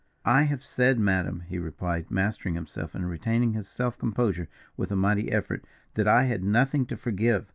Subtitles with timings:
[0.25, 4.95] "I have said, madam," he replied, mastering himself and retaining his self composure with a
[4.95, 7.45] mighty effort, "that I had nothing to forgive.